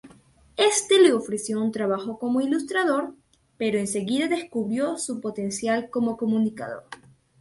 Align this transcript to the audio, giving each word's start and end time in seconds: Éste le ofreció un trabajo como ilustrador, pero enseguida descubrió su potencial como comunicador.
Éste 0.57 0.99
le 1.03 1.13
ofreció 1.13 1.61
un 1.61 1.71
trabajo 1.71 2.17
como 2.17 2.41
ilustrador, 2.41 3.13
pero 3.57 3.77
enseguida 3.77 4.27
descubrió 4.27 4.97
su 4.97 5.21
potencial 5.21 5.91
como 5.91 6.17
comunicador. 6.17 6.85